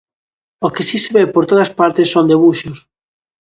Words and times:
O 0.65 0.67
que 0.73 0.83
si 0.89 0.97
se 1.03 1.11
ve 1.17 1.23
por 1.33 1.43
todas 1.51 1.73
partes 1.79 2.11
son 2.13 2.29
debuxos. 2.31 2.77